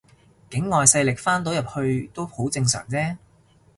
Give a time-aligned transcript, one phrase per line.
[0.49, 3.17] 境外勢力翻到入去都好正常啫